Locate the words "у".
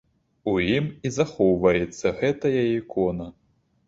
0.51-0.51